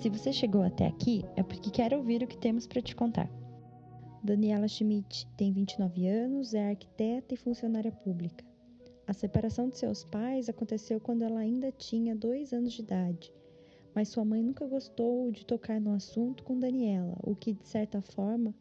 Se 0.00 0.08
você 0.08 0.32
chegou 0.32 0.62
até 0.62 0.86
aqui, 0.86 1.26
é 1.36 1.42
porque 1.42 1.68
quer 1.68 1.92
ouvir 1.92 2.22
o 2.22 2.26
que 2.26 2.38
temos 2.38 2.66
para 2.66 2.80
te 2.80 2.96
contar. 2.96 3.30
Daniela 4.24 4.66
Schmidt 4.66 5.26
tem 5.36 5.52
29 5.52 6.08
anos, 6.08 6.54
é 6.54 6.70
arquiteta 6.70 7.34
e 7.34 7.36
funcionária 7.36 7.92
pública. 7.92 8.42
A 9.06 9.12
separação 9.12 9.68
de 9.68 9.76
seus 9.76 10.02
pais 10.02 10.48
aconteceu 10.48 10.98
quando 11.00 11.20
ela 11.20 11.40
ainda 11.40 11.70
tinha 11.70 12.16
dois 12.16 12.54
anos 12.54 12.72
de 12.72 12.80
idade, 12.80 13.30
mas 13.94 14.08
sua 14.08 14.24
mãe 14.24 14.42
nunca 14.42 14.66
gostou 14.66 15.30
de 15.30 15.44
tocar 15.44 15.78
no 15.78 15.92
assunto 15.92 16.44
com 16.44 16.58
Daniela, 16.58 17.18
o 17.22 17.36
que, 17.36 17.52
de 17.52 17.68
certa 17.68 18.00
forma, 18.00 18.54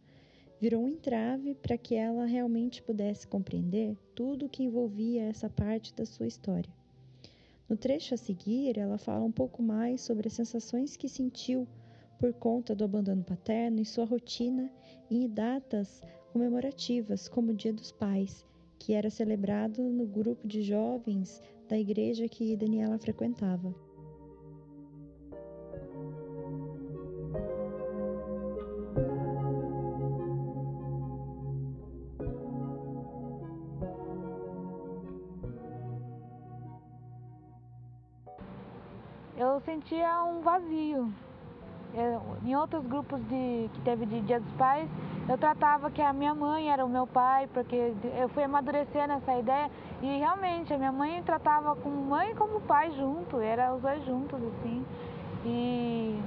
virou 0.60 0.84
um 0.84 0.90
entrave 0.90 1.55
para 1.55 1.77
que 1.77 1.96
ela 1.96 2.26
realmente 2.26 2.84
pudesse 2.84 3.26
compreender 3.26 3.96
tudo 4.13 4.48
o 4.48 4.49
que 4.49 4.63
envolvia 4.63 5.24
essa 5.24 5.49
parte 5.49 5.96
da 5.96 6.05
sua 6.05 6.27
história. 6.27 6.79
No 7.70 7.78
trecho 7.78 8.16
a 8.16 8.18
seguir, 8.18 8.80
ela 8.80 8.98
fala 8.98 9.23
um 9.23 9.32
pouco 9.32 9.62
mais 9.62 10.02
sobre 10.02 10.27
as 10.27 10.34
sensações 10.34 10.98
que 10.98 11.08
sentiu 11.08 11.68
por 12.18 12.34
conta 12.34 12.76
do 12.76 12.84
abandono 12.84 13.23
paterno 13.23 13.80
e 13.80 13.86
sua 13.86 14.05
rotina 14.05 14.72
em 15.10 15.30
datas 15.30 16.02
comemorativas, 16.34 17.27
como 17.27 17.52
o 17.52 17.55
Dia 17.55 17.72
dos 17.72 17.91
Pais, 17.91 18.44
que 18.80 18.94
era 18.94 19.10
celebrado 19.10 19.84
no 19.84 20.05
grupo 20.08 20.48
de 20.48 20.63
jovens 20.63 21.41
da 21.68 21.77
igreja 21.77 22.27
que 22.27 22.58
Daniela 22.58 22.98
frequentava. 22.98 23.74
Eu 39.60 39.62
sentia 39.62 40.24
um 40.24 40.41
vazio. 40.41 41.12
Eu, 41.93 42.21
em 42.46 42.55
outros 42.55 42.85
grupos 42.85 43.20
de, 43.24 43.70
que 43.74 43.82
teve 43.82 44.05
de 44.05 44.21
Dia 44.21 44.40
dos 44.40 44.54
Pais, 44.54 44.90
eu 45.27 45.38
tratava 45.38 45.91
que 45.91 46.02
a 46.02 46.13
minha 46.13 46.34
mãe 46.34 46.71
era 46.71 46.85
o 46.85 46.90
meu 46.90 47.05
pai, 47.05 47.48
porque 47.54 47.93
eu 48.18 48.30
fui 48.30 48.43
amadurecer 48.43 49.07
nessa 49.07 49.37
ideia 49.37 49.70
e 50.02 50.18
realmente 50.18 50.74
a 50.74 50.77
minha 50.77 50.91
mãe 50.91 51.21
tratava 51.24 51.76
como 51.76 51.96
mãe 51.96 52.32
e 52.32 52.35
como 52.35 52.62
pai 52.62 52.91
junto, 52.91 53.40
era 53.40 53.74
os 53.74 53.82
dois 53.82 54.04
juntos 54.05 54.40
assim. 54.41 54.85
E 55.46 56.20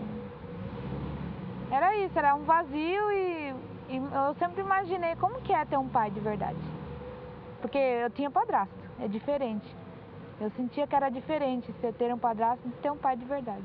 era 1.71 1.97
isso, 1.97 2.19
era 2.19 2.35
um 2.35 2.43
vazio 2.43 3.13
e, 3.13 3.55
e 3.89 3.97
eu 3.97 4.35
sempre 4.39 4.61
imaginei 4.61 5.17
como 5.17 5.41
que 5.41 5.53
é 5.53 5.65
ter 5.65 5.79
um 5.79 5.89
pai 5.89 6.11
de 6.11 6.21
verdade. 6.21 6.59
Porque 7.63 7.79
eu 7.79 8.11
tinha 8.11 8.31
padrasto, 8.31 8.75
é 9.01 9.09
diferente. 9.09 9.75
Eu 10.43 10.51
sentia 10.51 10.89
que 10.89 10.97
era 10.97 11.09
diferente 11.09 11.71
você 11.71 11.93
ter 11.93 12.13
um 12.13 12.19
padrasto 12.19 12.69
de 12.69 12.75
ter 12.79 12.91
um 12.91 12.99
pai 12.99 13.17
de 13.17 13.25
verdade. 13.25 13.65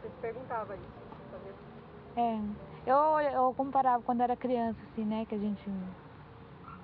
Você 0.00 0.08
se 0.08 0.14
perguntava 0.20 0.76
isso? 0.76 0.98
É, 2.16 2.40
eu, 2.86 3.20
eu 3.32 3.54
comparava 3.54 4.00
quando 4.04 4.20
era 4.20 4.36
criança, 4.36 4.78
assim, 4.92 5.04
né, 5.04 5.26
que 5.26 5.34
a 5.34 5.38
gente 5.38 5.68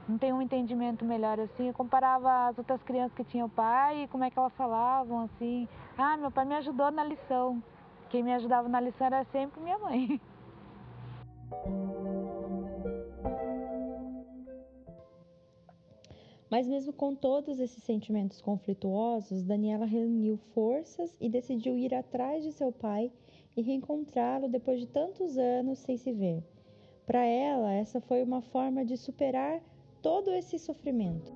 não 0.08 0.18
tem 0.18 0.32
um 0.32 0.42
entendimento 0.42 1.04
melhor 1.04 1.38
assim. 1.38 1.68
Eu 1.68 1.74
comparava 1.74 2.48
as 2.48 2.58
outras 2.58 2.82
crianças 2.82 3.14
que 3.14 3.22
tinham 3.22 3.48
pai 3.48 4.02
e 4.02 4.08
como 4.08 4.24
é 4.24 4.30
que 4.30 4.38
elas 4.38 4.52
falavam, 4.54 5.20
assim. 5.20 5.68
Ah, 5.96 6.16
meu 6.16 6.32
pai 6.32 6.44
me 6.44 6.56
ajudou 6.56 6.90
na 6.90 7.04
lição. 7.04 7.62
Quem 8.10 8.24
me 8.24 8.34
ajudava 8.34 8.68
na 8.68 8.80
lição 8.80 9.06
era 9.06 9.24
sempre 9.26 9.60
minha 9.60 9.78
mãe. 9.78 10.20
Mas 16.54 16.68
mesmo 16.68 16.92
com 16.92 17.16
todos 17.16 17.58
esses 17.58 17.82
sentimentos 17.82 18.40
conflituosos, 18.40 19.42
Daniela 19.42 19.84
reuniu 19.84 20.36
forças 20.54 21.12
e 21.20 21.28
decidiu 21.28 21.76
ir 21.76 21.92
atrás 21.92 22.44
de 22.44 22.52
seu 22.52 22.70
pai 22.70 23.10
e 23.56 23.60
reencontrá-lo 23.60 24.48
depois 24.48 24.78
de 24.78 24.86
tantos 24.86 25.36
anos 25.36 25.80
sem 25.80 25.96
se 25.96 26.12
ver. 26.12 26.44
Para 27.04 27.24
ela, 27.24 27.72
essa 27.72 28.00
foi 28.00 28.22
uma 28.22 28.40
forma 28.40 28.84
de 28.84 28.96
superar 28.96 29.60
todo 30.00 30.30
esse 30.30 30.56
sofrimento. 30.60 31.32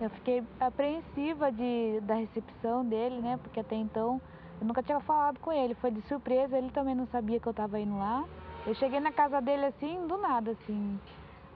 Eu 0.00 0.08
fiquei 0.08 0.42
apreensiva 0.58 1.52
de, 1.52 2.00
da 2.00 2.14
recepção 2.14 2.82
dele, 2.82 3.20
né? 3.20 3.36
Porque 3.42 3.60
até 3.60 3.76
então 3.76 4.22
eu 4.58 4.66
nunca 4.66 4.82
tinha 4.82 5.00
falado 5.00 5.38
com 5.38 5.52
ele. 5.52 5.74
Foi 5.74 5.90
de 5.90 6.00
surpresa, 6.08 6.56
ele 6.56 6.70
também 6.70 6.94
não 6.94 7.04
sabia 7.04 7.38
que 7.38 7.46
eu 7.46 7.50
estava 7.50 7.78
indo 7.78 7.98
lá. 7.98 8.26
Eu 8.66 8.74
cheguei 8.74 9.00
na 9.00 9.12
casa 9.12 9.40
dele 9.40 9.66
assim, 9.66 10.06
do 10.06 10.16
nada, 10.18 10.50
assim. 10.50 11.00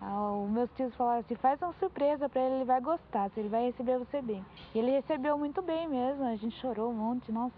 Ah, 0.00 0.32
os 0.32 0.50
meus 0.50 0.70
tios 0.72 0.94
falaram 0.96 1.20
assim, 1.20 1.34
faz 1.36 1.60
uma 1.62 1.72
surpresa 1.74 2.28
para 2.28 2.40
ele, 2.40 2.54
ele 2.56 2.64
vai 2.64 2.80
gostar, 2.80 3.30
ele 3.36 3.48
vai 3.48 3.66
receber 3.66 3.98
você 3.98 4.20
bem. 4.20 4.44
E 4.74 4.78
ele 4.78 4.90
recebeu 4.90 5.38
muito 5.38 5.62
bem 5.62 5.88
mesmo, 5.88 6.24
a 6.24 6.34
gente 6.36 6.58
chorou 6.60 6.90
um 6.90 6.94
monte, 6.94 7.30
nossa. 7.30 7.54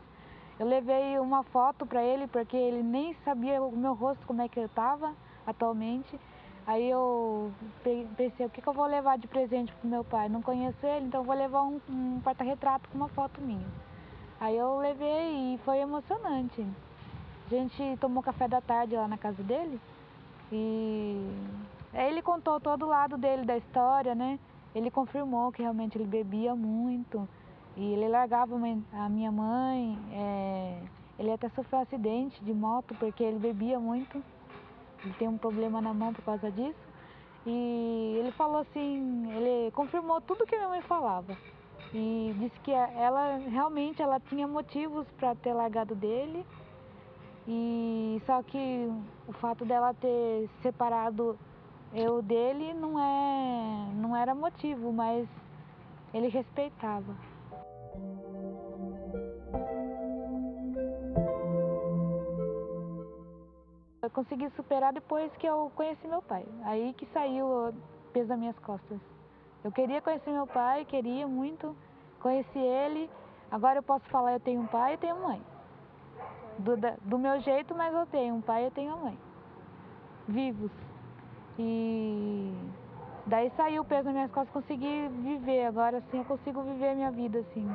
Eu 0.59 0.67
levei 0.67 1.19
uma 1.19 1.43
foto 1.45 1.87
para 1.87 2.03
ele, 2.03 2.27
porque 2.27 2.57
ele 2.57 2.83
nem 2.83 3.15
sabia 3.25 3.63
o 3.63 3.77
meu 3.77 3.95
rosto, 3.95 4.27
como 4.27 4.43
é 4.43 4.49
que 4.49 4.61
eu 4.61 4.67
estava 4.67 5.13
atualmente. 5.47 6.19
Aí 6.67 6.89
eu 6.89 7.53
pensei, 8.17 8.47
o 8.47 8.51
que, 8.51 8.63
que, 8.63 8.69
eu 8.69 8.73
vou 8.73 8.87
levar 8.87 9.19
de 9.19 9.27
presente 9.27 9.73
pro 9.75 9.89
meu 9.89 10.03
pai? 10.05 10.29
Não 10.29 10.41
conheço 10.41 10.87
ele, 10.87 11.07
então 11.07 11.23
vou 11.23 11.35
levar 11.35 11.63
um, 11.63 11.81
um 11.89 12.21
porta-retrato 12.23 12.89
com 12.89 12.97
uma 12.97 13.09
foto 13.09 13.41
minha. 13.41 13.67
Aí 14.41 14.57
eu 14.57 14.79
levei 14.79 15.55
e 15.55 15.59
foi 15.65 15.79
emocionante. 15.79 16.67
A 17.47 17.49
gente 17.51 17.99
tomou 18.01 18.23
café 18.23 18.49
da 18.49 18.61
tarde 18.61 18.97
lá 18.97 19.07
na 19.07 19.19
casa 19.19 19.43
dele 19.43 19.79
e 20.51 21.31
ele 21.93 22.23
contou 22.23 22.59
todo 22.59 22.87
o 22.87 22.89
lado 22.89 23.19
dele 23.19 23.45
da 23.45 23.57
história, 23.57 24.15
né? 24.15 24.39
Ele 24.75 24.91
confirmou 24.91 25.53
que 25.53 25.63
realmente 25.63 25.97
ele 25.99 26.07
bebia 26.07 26.55
muito 26.55 27.29
e 27.77 27.93
ele 27.93 28.09
largava 28.09 28.57
a 28.93 29.09
minha 29.09 29.31
mãe. 29.31 29.99
É... 30.13 30.79
Ele 31.19 31.31
até 31.31 31.49
sofreu 31.51 31.79
um 31.79 31.83
acidente 31.83 32.43
de 32.43 32.53
moto 32.53 32.95
porque 32.99 33.23
ele 33.23 33.39
bebia 33.39 33.79
muito. 33.79 34.23
Ele 35.05 35.15
tem 35.19 35.29
um 35.29 35.39
problema 35.39 35.81
na 35.81 35.93
mão 35.93 36.13
por 36.13 36.25
causa 36.25 36.51
disso. 36.51 36.79
E 37.47 38.17
ele 38.19 38.33
falou 38.33 38.63
assim, 38.63 39.31
ele 39.33 39.71
confirmou 39.73 40.21
tudo 40.21 40.47
que 40.47 40.57
minha 40.57 40.69
mãe 40.69 40.81
falava. 40.83 41.37
E 41.93 42.35
disse 42.39 42.59
que 42.61 42.73
ela 42.73 43.37
realmente 43.37 44.03
ela 44.03 44.19
tinha 44.19 44.49
motivos 44.49 45.07
para 45.19 45.35
ter 45.37 45.53
largado 45.53 45.95
dele 45.95 46.45
e 47.47 48.23
só 48.25 48.43
que 48.43 48.91
o 49.29 49.33
fato 49.35 49.65
dela 49.65 49.93
ter 49.95 50.49
separado 50.63 51.39
eu 51.93 52.23
dele 52.23 52.73
não 52.75 52.99
é 52.99 53.93
não 53.95 54.17
era 54.17 54.35
motivo, 54.35 54.93
mas 54.93 55.29
ele 56.13 56.29
respeitava. 56.29 57.15
Eu 64.03 64.11
consegui 64.11 64.51
superar 64.51 64.93
depois 64.93 65.31
que 65.37 65.47
eu 65.47 65.71
conheci 65.75 66.07
meu 66.07 66.21
pai. 66.23 66.45
Aí 66.65 66.93
que 66.95 67.07
saiu 67.07 67.47
o 67.47 67.75
peso 68.13 68.29
das 68.29 68.39
minhas 68.39 68.59
costas. 68.59 68.99
Eu 69.63 69.73
queria 69.73 70.03
conhecer 70.03 70.31
meu 70.31 70.47
pai, 70.47 70.85
queria 70.85 71.27
muito, 71.27 71.75
conheci 72.21 72.59
ele. 72.59 73.09
Agora 73.51 73.79
eu 73.79 73.83
posso 73.83 74.05
falar 74.07 74.33
eu 74.33 74.41
tenho 74.41 74.61
um 74.61 74.67
pai 74.67 74.95
e 74.95 74.99
tenho 74.99 75.23
mãe 75.23 75.41
do, 76.59 76.77
do 77.03 77.19
meu 77.19 77.41
jeito, 77.41 77.75
mas 77.75 77.95
eu 77.95 78.07
tenho 78.07 78.35
um 78.35 78.41
pai 78.41 78.63
e 78.63 78.65
eu 78.67 78.71
tenho 78.71 78.93
a 78.93 78.97
mãe. 78.97 79.19
Vivos. 80.29 80.71
E 81.59 82.53
daí 83.27 83.51
saiu 83.57 83.83
o 83.83 83.85
peso 83.85 84.05
das 84.05 84.15
minhas 84.15 84.31
costas, 84.31 84.53
consegui 84.53 85.09
viver. 85.23 85.67
Agora 85.67 86.01
sim 86.11 86.19
eu 86.19 86.25
consigo 86.25 86.63
viver 86.63 86.91
a 86.91 86.95
minha 86.95 87.11
vida 87.11 87.41
assim. 87.41 87.69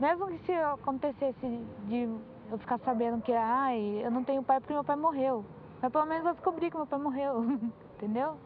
Mesmo 0.00 0.26
que 0.28 0.38
se 0.38 0.52
acontecesse 0.52 1.64
de 1.86 2.08
eu 2.50 2.58
ficar 2.58 2.78
sabendo 2.78 3.20
que 3.22 3.32
ai, 3.32 4.00
eu 4.04 4.10
não 4.10 4.22
tenho 4.24 4.42
pai 4.42 4.60
porque 4.60 4.72
meu 4.72 4.84
pai 4.84 4.96
morreu. 4.96 5.44
Mas 5.80 5.92
pelo 5.92 6.06
menos 6.06 6.26
eu 6.26 6.34
descobri 6.34 6.70
que 6.70 6.76
meu 6.76 6.86
pai 6.86 6.98
morreu, 6.98 7.44
entendeu? 7.96 8.36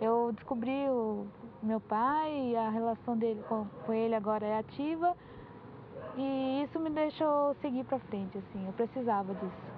Eu 0.00 0.32
descobri 0.32 0.88
o 0.88 1.26
meu 1.62 1.80
pai 1.80 2.56
a 2.56 2.68
relação 2.70 3.16
dele 3.16 3.42
com, 3.48 3.66
com 3.86 3.92
ele 3.92 4.14
agora 4.14 4.44
é 4.44 4.58
ativa. 4.58 5.16
E 6.16 6.62
isso 6.64 6.78
me 6.78 6.90
deixou 6.90 7.54
seguir 7.54 7.84
para 7.84 7.98
frente, 7.98 8.36
assim, 8.36 8.66
eu 8.66 8.72
precisava 8.74 9.34
disso. 9.34 9.72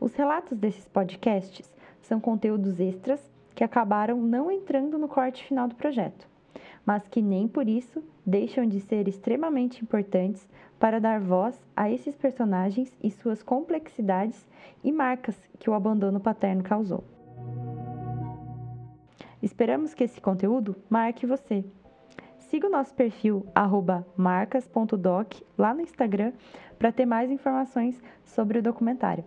Os 0.00 0.14
relatos 0.14 0.56
desses 0.58 0.86
podcasts 0.86 1.74
são 2.00 2.20
conteúdos 2.20 2.78
extras 2.78 3.20
que 3.54 3.64
acabaram 3.64 4.20
não 4.20 4.50
entrando 4.50 4.98
no 4.98 5.08
corte 5.08 5.44
final 5.44 5.66
do 5.66 5.74
projeto, 5.74 6.28
mas 6.84 7.08
que 7.08 7.20
nem 7.20 7.48
por 7.48 7.68
isso 7.68 8.02
deixam 8.24 8.66
de 8.66 8.80
ser 8.80 9.08
extremamente 9.08 9.82
importantes 9.82 10.48
para 10.78 11.00
dar 11.00 11.20
voz 11.20 11.60
a 11.74 11.90
esses 11.90 12.14
personagens 12.14 12.96
e 13.02 13.10
suas 13.10 13.42
complexidades 13.42 14.46
e 14.84 14.92
marcas 14.92 15.36
que 15.58 15.68
o 15.68 15.74
abandono 15.74 16.20
paterno 16.20 16.62
causou. 16.62 17.02
Esperamos 19.42 19.94
que 19.94 20.04
esse 20.04 20.20
conteúdo 20.20 20.76
marque 20.88 21.26
você. 21.26 21.64
Siga 22.38 22.66
o 22.66 22.70
nosso 22.70 22.94
perfil 22.94 23.46
marcas.doc 24.16 25.34
lá 25.56 25.74
no 25.74 25.82
Instagram 25.82 26.32
para 26.78 26.92
ter 26.92 27.04
mais 27.04 27.30
informações 27.30 28.00
sobre 28.24 28.58
o 28.58 28.62
documentário. 28.62 29.24